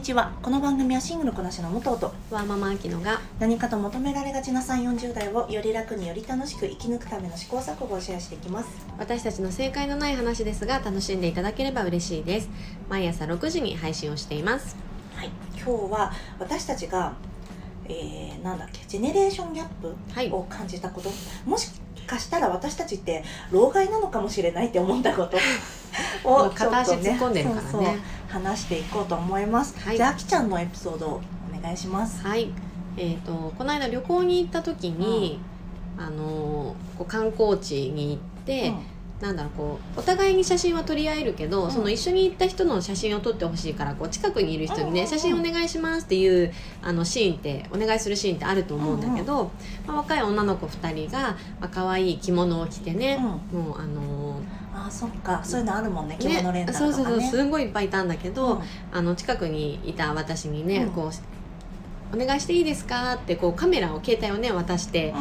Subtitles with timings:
[0.00, 0.32] にちは。
[0.40, 8.70] この番組はシングルこなしの元とワーママアキノが何かと求められがちな3 4 0代をより楽により楽しく生き抜くための試行錯誤をシェアしていきます。
[8.98, 12.48] 私たちの正解のない話ですが楽しんでいただければ嬉しいです。
[12.88, 14.74] 毎朝6時に配信をしています。
[15.16, 15.30] はい。
[15.54, 17.12] 今日は私たちが
[17.86, 21.10] えー、なんだっけジェネレーションギャップを感じたこと、
[21.44, 21.72] もし
[22.06, 25.36] かしたら私たちって老害なのかもしれないって思ったこと
[26.28, 27.98] もをう片足突っ込んでるからね
[28.30, 29.96] 話していこうと思います、はい。
[29.96, 31.20] じゃああきちゃんのエピソードを
[31.56, 32.22] お願いします。
[32.22, 32.50] はい。
[32.96, 35.40] えー、とこの間旅行に行った時に、
[35.98, 38.72] あのーこう観光地に行って、
[39.20, 41.70] なんだろうこうお互いに写真は撮り合えるけど、うん。
[41.70, 46.52] その一緒に行った人の写真を撮ってほしいからこう近くにいる人にね、うんうんうん写真お願いしますっていう
[46.82, 49.50] あのシーンってお願いするシーンってあると思うんだけど、
[49.86, 53.40] まあ、若い女の子2人が、まあ可愛い着物を着てね、も
[53.76, 54.40] うあの
[54.72, 55.42] あーそっか。
[55.44, 58.62] そういうのあるもんね着ー物レンタルそうそうそうとかねすんごいいっぱいいたんだけど、うん。
[58.92, 60.90] あの近くにいた私にね、うん。
[60.90, 61.10] こ
[62.12, 65.14] うお願いしていいですかってこうカメラを携帯をね渡して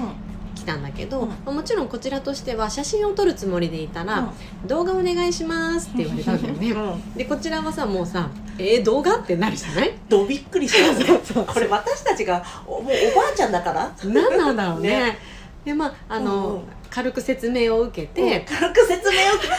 [0.59, 1.29] きたんだけど、うん。
[1.29, 4.31] まあもちろんこちらとしては写真を撮るつもりでいたら、
[4.65, 6.71] 動画お願いしますって言われたんだよね。
[6.71, 6.91] うん。
[6.91, 9.93] うんでこちらはさもうさえー、動画ってなるじゃない？
[10.09, 10.99] どびっくりします。
[10.99, 12.91] ねそうこれ私たちがおもうおば
[13.31, 13.91] あちゃんだから。
[14.03, 14.89] 何なんだろうね。
[14.89, 15.17] ね。
[15.65, 16.61] でまああの、うんうん。
[16.89, 18.45] 軽く説明を受けて、うん。
[18.57, 19.57] 軽く説明を受けあ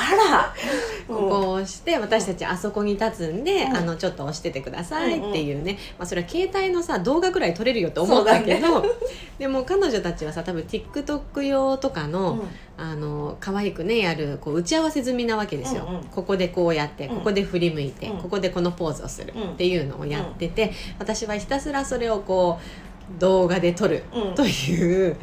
[0.00, 0.54] ら。
[1.08, 3.76] ここを押して私たちあそこに立つんで、うん。
[3.76, 8.84] あのちょっと押しててくださいっていうね、まあ、それは携帯のさ動画ぐらい撮れるよって思ったけど、
[9.38, 12.40] でも彼女たちはさ多分 TikTok 用とかの、うん。
[12.80, 16.04] あの可愛くねやるこう打ち合わせ済みなわけですよ、うんうん。
[16.04, 17.16] ここでこうやってうん。
[17.16, 18.18] ここで振り向いて、うん。
[18.18, 19.50] ここでこのポーズをするうん。
[19.50, 24.34] っていうのをやってて、私はひたすらそれをこう動画で撮るうん。
[24.34, 25.16] という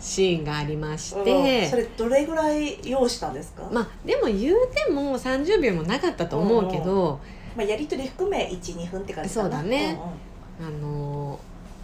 [0.00, 1.70] シーンがありまして、うん。
[1.70, 7.20] それどれぐらい用意したんですか、ままあでも言うても30秒もなかったと思うけど、
[7.58, 9.98] あ、やり取り含め12分って感じそうだね。
[10.60, 11.38] あの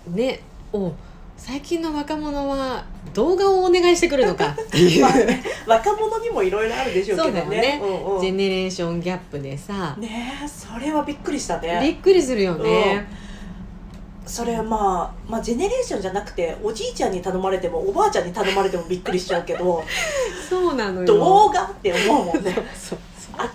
[0.08, 0.41] ね
[0.72, 0.92] お
[1.36, 7.41] 最近の若者は動画をお願いしてくるのかっていう、 まあね、若者にもいろいろあるでしょうけどね。
[7.41, 7.80] そうだよね。
[7.82, 8.20] うんうん。
[8.22, 13.06] ジェネレーションギャップでさ、ねえそれはびっくりしたびねっくりするよね、
[14.26, 19.84] それまあまあジェネレーションじゃなくておじいちゃんに頼まれてもおばあちゃんに頼まれてもびっくりしちゃうけど
[20.50, 21.06] そうなのよ。
[21.06, 22.53] 動画って思うもんね。
[22.75, 22.98] そう
[23.36, 23.50] 新しい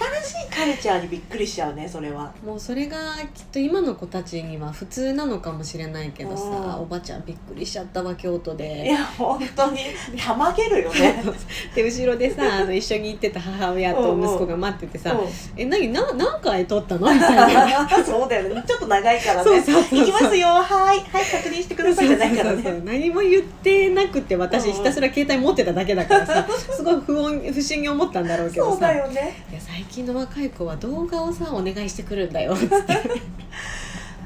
[0.62, 2.32] カルチャーにびっくりしちゃうねそれは。
[2.46, 2.98] もうそれが
[3.34, 6.76] きっと今の子たちには普通なのかもしれないけどさ、うん。
[6.82, 9.80] おばちゃんびっくりしちゃったわ京都いでや本当に
[10.16, 11.24] たまげるよね。
[11.74, 15.28] で後ろでさあの一緒に行ってた母親と息子が待っててさ「うん。
[15.58, 17.90] え何な何回撮ったの?」みたいな。
[18.06, 18.64] そうだよね。
[18.68, 19.52] ちょっと長いからね。
[19.52, 20.48] 行きますよ。
[20.48, 21.00] はい。
[21.00, 22.08] はい確認してください。
[22.08, 22.82] じゃないからね。
[22.86, 29.44] 何も言ってなくて私ひたすら携帯持ってただけだからさすごい不穏不審に思ったんだろうけどそうさだよね。
[29.50, 32.76] いや最近の若い子は動画をさお願いしてくるんだよつって。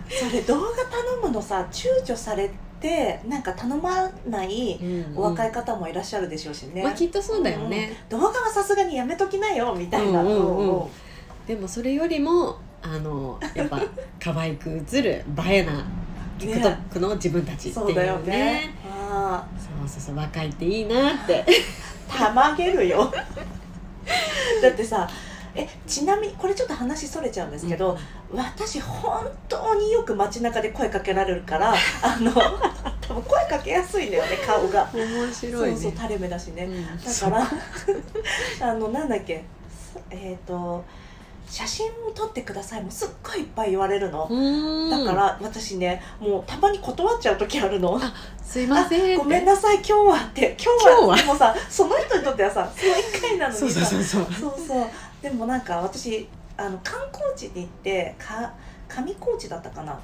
[0.08, 2.50] それ動画頼むのさ躊躇され
[2.80, 4.80] てなんか頼まない
[5.16, 10.80] お若い方もいらっしゃるでしょうしね、まあきっとそうだよね、動画はさすがにやめときなよみたいな、うんうんうん。
[10.82, 10.88] うん
[11.48, 13.80] でもそれよりもあのやっぱ
[14.20, 15.12] 可愛く映る
[15.48, 15.86] 映えな
[16.40, 18.32] TikTok の自分たちっていうそうだよね。
[18.32, 18.74] ね
[19.12, 21.46] あそうそうそう若いっていいなって。
[22.10, 23.12] あ たまげるよ。
[24.62, 25.08] だってさ
[25.56, 27.98] えちなみにこれちょっと話それちゃうんですけど、
[28.34, 31.74] 私本当によく街中で声かけられるから
[32.04, 32.32] あの
[33.02, 35.76] 多分声かけやすいんだよね顔が、面白いね。
[35.76, 37.04] そうそう垂れ目だしね、うん。
[37.04, 37.48] だから
[38.70, 39.46] あのなんだっけ
[40.10, 40.84] えっ、と
[41.48, 44.90] 写真を撮ってくださいもすっごいいっぱい言われるの、うん。
[44.90, 47.98] だから私ねもうたまに断っちゃう時あるの。
[47.98, 50.56] あすいませんごめんなさい今日はって。
[50.62, 53.86] 今日はでもさその人にとってはさその1回なのにさ。
[53.86, 54.54] そうそうそうそう。
[54.56, 54.88] そうそう。
[55.22, 58.54] でもなんか私あの観光地に行ってか
[58.88, 60.00] 上高地だったかな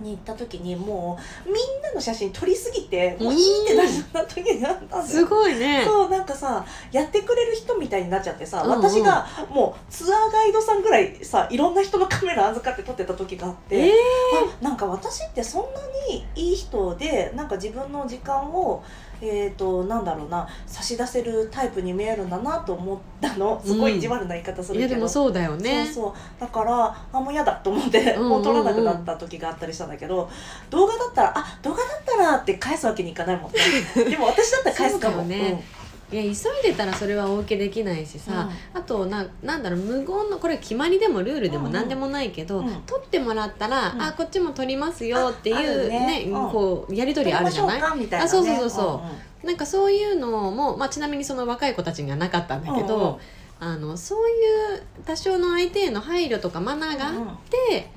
[0.00, 5.02] に行った時にもうみんなの写真撮りすぎてもういいってなっちゃった時があったんだよ。
[5.04, 5.84] すごいね。
[5.84, 8.82] そうなんかさやってくれる人みたいになっちゃってさ、うんうん。
[8.82, 13.90] 私がもうツアーガイドさんぐらいさいろんな人のカメラ預かって撮ってた時があって、えー。
[13.90, 14.47] あ
[14.78, 15.68] か私ってそんな
[16.08, 18.82] にいい人でなんか自分の時間を
[19.20, 23.60] えー、となんだろうな差し出せるタイプに見えるんだなと思ったの。
[23.64, 25.84] すごい意地悪な言い方するけど、いやでもそうだよね。
[25.86, 26.40] そうそう。
[26.40, 28.28] だからあもう嫌だと思って、うんうんうん。
[28.28, 30.30] もう撮らなくなった時があったりしたんだけど
[30.70, 33.58] 動画だったらあ動画だったらって返すわけにいかないもんね。
[34.08, 35.22] でも私だったら返すかも。
[35.22, 35.64] ね
[36.10, 36.32] いや急い
[36.62, 41.66] でたらそれはお受けできないしさ、あとななんだろう無言のこれ決まりでもルールでもうん。
[41.66, 42.82] うん何でもないけど、うん。
[42.86, 44.02] 取ってもらったら、うん。
[44.02, 46.24] あこっちも取りますよっていああるうね。
[46.24, 47.76] ねうんこうやり撮取りあるじゃない？
[47.76, 48.86] りましょうかみたいな、ね、あそうそうそうそう。
[48.86, 49.46] うんうん。
[49.48, 53.20] なんかそういうのも、まあ、ちなみにその若い子たちにはなかったんだけど、
[53.60, 53.74] うんうん。
[53.74, 54.32] あのそうい
[54.76, 57.14] う多少の相手への配慮とかマナーがあっ
[57.50, 57.90] て、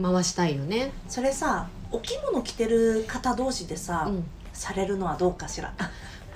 [0.00, 0.92] 回したいよね。
[1.08, 4.24] それさお着物着てる方同士でさ、うん。
[4.52, 5.72] されるのはどうかしら？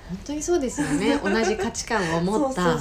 [0.09, 1.17] 本当にそうですよね。
[1.23, 2.77] 同じ価値観を持った。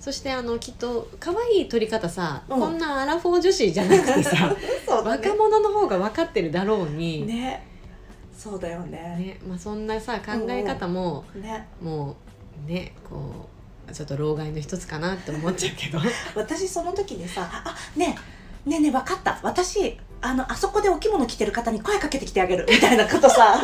[0.00, 2.60] そしてあのきっと可愛い撮り方さ、うん。
[2.60, 4.56] こんなアラフォー女子じゃなくてさ ね。
[4.86, 7.34] 若者の方が分かってるだろうに、ね。
[7.34, 7.66] ね
[8.36, 9.38] そうだよね。
[9.46, 11.66] まあ、そんなさ考え方も、ね。
[11.82, 12.16] も
[12.66, 13.48] うねこ
[13.88, 15.98] うちょっと老害の一つかなって思っちゃうけど。
[16.34, 18.16] 私その時にさ「あね
[18.66, 19.38] えねえねえ分かった。
[19.42, 23.60] 私あのあそこでお着物着てる方に声かけてきてあげる」みたいなことさ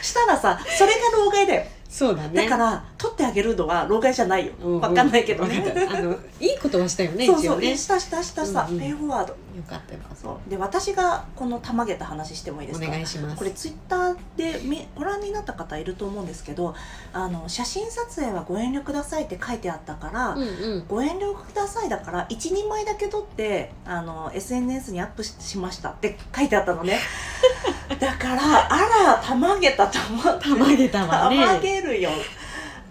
[0.00, 2.44] したらさそれが老害だよそうだね。
[2.44, 4.52] だから取ってあげるのは老害じゃないよ。
[4.62, 5.64] うん分かんないけどね。
[5.90, 7.70] あのいいことはしたよねそうそう、ね。
[7.70, 8.78] よしたしたしたした、うんうん。
[8.80, 9.34] ペイフォワード。
[9.68, 10.16] かったよかった。
[10.16, 10.50] そう。
[10.50, 12.88] で私がこのたまげた話してもいいでおすか？
[12.90, 13.36] 願いします。
[13.36, 16.74] これツイッターでみご覧になった方いると思うんですけど
[17.14, 20.44] あの写真撮影はご遠慮くださいって書いてあったから、うんう
[20.80, 20.84] ん。
[20.86, 26.98] ご遠慮くださいだから12枚だけ撮ってあの SNS にアップししましたって書いてあったのね。
[27.98, 30.44] だからあらたまげたと思って。
[30.48, 31.38] たまげたわね。
[31.44, 32.10] たまげるよ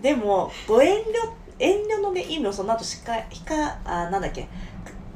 [0.02, 1.04] でもご遠慮
[1.60, 4.48] 遠慮のね意味をその後しかひかあなんだっけ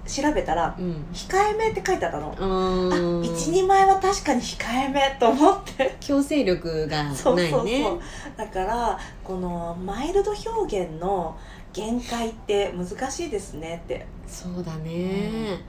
[0.05, 1.05] 調べたらうん。
[1.13, 2.29] 控えめって書いてあったの。
[2.29, 3.21] うあーん。
[3.21, 5.95] 12枚は確かに控えめと思って。
[6.01, 7.17] 強制力がないね。
[7.17, 8.01] そうそうそう。
[8.35, 11.37] だからこのマイルド表現の
[11.71, 14.05] 限界って難しいですねって。
[14.27, 15.59] そうだね、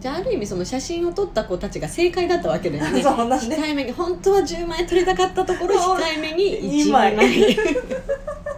[0.00, 3.02] じゃあある意味その写真を撮った子たちが正解だったわけだよね。
[3.04, 7.16] そうね控えめに本当は10枚撮りたかったところ控えめに2 1枚。
[7.16, 7.56] 枚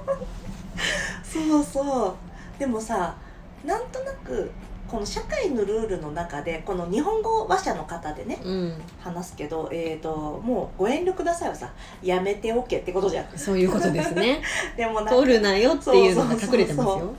[1.46, 2.58] そうそう。
[2.58, 3.14] でもさ
[3.64, 4.50] なんとなく
[4.88, 8.72] この社会のルールの中でこの日本語話者の方でねうん。
[9.00, 11.72] 話すけど、えー、ともうご遠慮くださいはさ
[12.02, 13.38] やめておけってことじゃん。
[13.38, 14.40] そういうことですね。
[14.76, 17.14] でもなんか撮るなよっていうのが隠れてますよ。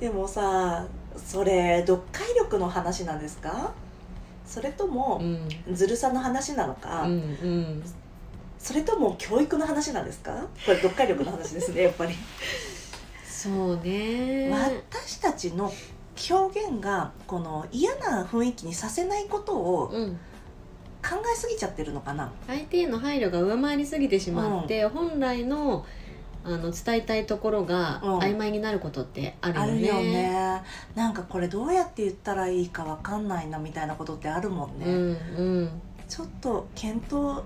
[0.00, 0.84] でもさ
[1.16, 3.72] それ読解力の話なんですか？
[4.46, 5.74] それともうん。
[5.74, 7.82] ずるさの話なのか、うんうん。
[8.60, 10.32] それとも教育の話なんですか？
[10.64, 12.14] これ読解力の話ですねやっぱり
[13.38, 14.50] そうね。
[14.50, 15.72] 私たちの
[16.30, 20.18] 表現がこの嫌な雰囲気にさせないことをうん。
[21.00, 22.32] 考えすぎちゃってるのかな。
[22.48, 25.86] 相手への配慮が上回りすぎてしまって、本来の
[26.42, 28.18] あの伝えたいところがうん。
[28.18, 29.70] 曖昧になることってあるよね。
[29.70, 30.62] あるよね。
[30.96, 35.02] なんかこれどうやって言ったらいいかわかんないなみたいなことってあるもんね、うんう
[35.66, 35.80] ん。
[36.08, 37.42] ちょっと検討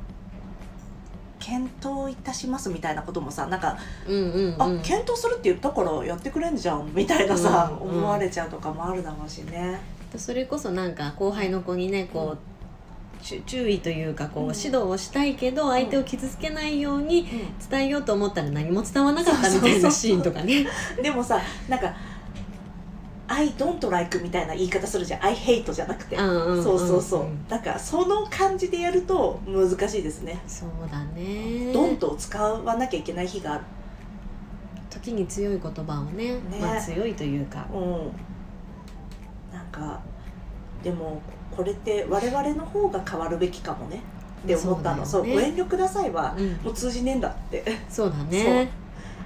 [1.43, 7.99] 検討いたしますみたいなこともさなんか、うんうんあうん検討するって言ったからやってくれんじゃんみたいなさ、うんうん。
[7.99, 9.81] 思われちゃうとかもあるだろうしね。
[10.17, 14.55] それこそなんか後輩の子にねこう、ちゅ注意というかこう、うん。
[14.55, 17.27] 指導をしたいけど相手を傷つけないように
[17.69, 20.67] 伝えようと思ったら何も伝わらなかったみたいなシーンとかね。
[21.03, 21.93] でもさなんか
[23.33, 27.25] 「I don't like」みたいな言い方するじゃん「I hate」じゃなくて、そうそうそう。
[27.49, 30.39] だからその感じでやると難しいですね。
[30.47, 31.73] そうだね。
[31.73, 33.65] ドンと使わなきゃいけない日がある。
[34.91, 36.41] 時に強い言葉をねね。
[36.61, 37.67] まあ強いというか。
[37.73, 38.13] うん。
[39.53, 40.01] なんか
[40.83, 41.23] でも
[41.57, 44.03] これって我々の方が変わるべきかもね。
[44.45, 45.07] って思ったの。
[45.07, 47.65] そう,、そうご遠慮くださいはうん、もう通じねえんだって。
[47.89, 48.71] そうだね。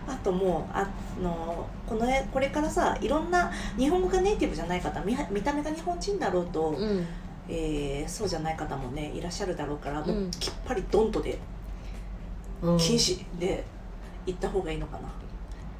[0.09, 0.89] あともうあ
[1.23, 7.07] のこのこれからさいろんな日本語がネイティブじゃない方見見た目が日本人だろうと、うん。
[7.49, 10.31] えーそうじゃない方もねいらっしゃるだろうから、もううん。
[10.33, 11.39] きっぱりドンとで
[12.63, 12.79] うん。
[12.79, 13.65] 禁止で
[14.27, 15.09] 行った方がいいのかな、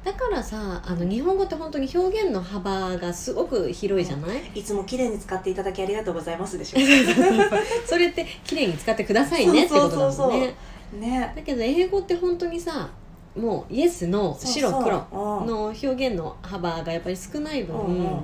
[0.05, 6.79] だからさあの日本語って本当に表現の幅がすごく広いじゃない、いつも綺麗に使っていただきありがとうございますでしょ
[7.85, 10.55] それって綺麗に使ってくださいねってことだもんね。
[10.93, 11.33] ね。
[11.35, 12.89] だけど英語って本当にさ
[13.37, 18.05] もうイエスの白黒のの表現の幅がやっぱり少ない分、うんうん。
[18.05, 18.21] は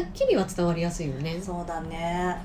[0.00, 1.40] っきりは伝わりやすいよね。
[1.42, 2.36] そうだね。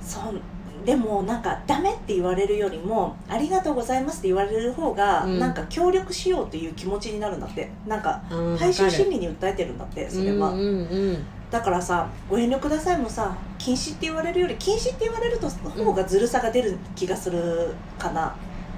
[0.00, 0.40] そう。
[0.84, 5.38] でもなんかダメって言われるよりもありがとうございますって言われる方が、うん。
[5.38, 7.68] なんか協力しようという気持ちになるんだって。
[7.86, 10.72] なんかうん大衆心理に訴えてるんだってそれは、うんうんう
[11.12, 11.26] ん。
[11.50, 18.34] だからさご遠慮くださいもさ禁止って言われるより禁止って言われると方がずるさが出る気がするかな、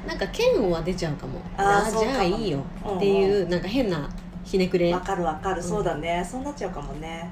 [0.07, 1.40] なんか嫌悪は出ちゃうかも。
[1.57, 2.12] あーそうかも。
[2.12, 2.62] じゃあいいよ
[2.97, 4.09] っていう、なんか変な
[4.45, 4.93] ひねくれ。
[4.93, 6.26] わかるわかる、そうだね。
[6.28, 7.28] そうなっちゃうかもね。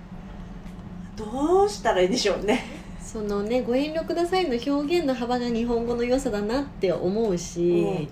[1.16, 2.64] どうしたらいいでしょうね。
[3.00, 8.08] そのねご遠慮くださいの表現の幅が日本語の良さだなって思うし、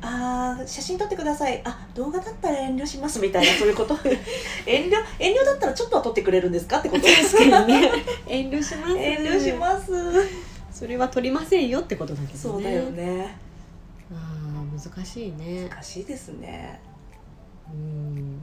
[0.00, 1.60] あー写真撮ってください。
[1.64, 3.94] あ動画だったら遠慮しますみたいなそういうこと？
[4.66, 4.96] 遠慮？
[5.18, 7.90] 遠慮だったらちょっとは撮ってくれるんですかってこと確かにね。
[8.26, 8.96] 遠慮します。
[8.96, 9.92] 遠慮します。
[10.72, 12.38] それは取りませんよってことだけどね。
[12.38, 13.36] そうだよね
[14.12, 15.68] あー難しいね。
[15.68, 16.80] 難しいですね。
[17.70, 18.40] うん。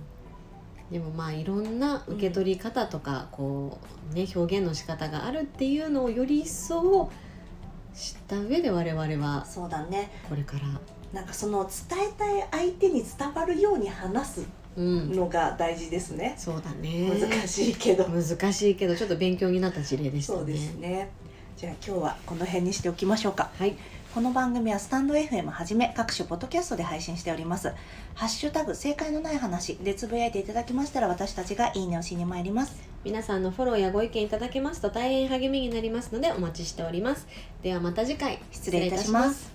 [0.91, 3.79] でもまあいろんな受け取り方とか、こ
[4.11, 7.09] うね表現の仕方があるっていうのをより一層
[7.93, 10.11] 知った上で我々はそうだね。
[10.29, 10.61] これから、
[11.13, 17.09] なんかその伝えたい相手に伝わるように話すうん、のが大事ですね、そうだね。
[17.17, 20.39] 難しいけど、難しいけどちょっと勉強になった事例でしたね。
[20.39, 21.09] そうですね。
[21.55, 23.49] じゃあ今日はこの辺にしておきましょうか。
[23.57, 23.77] はい、
[24.15, 27.73] この番組はスタンド FM はじめ各種ポッドキャストで配信しております。
[28.13, 32.77] ハッシュタグ正解のない話でつぶやいていただきましたら私たちがいいねをしに参ります。
[33.03, 37.27] 皆さんのフォローやご意見いただけますと大変励みになりますのでお待ちしております。
[37.61, 38.39] ではまた次回。
[38.53, 39.53] 失礼いたします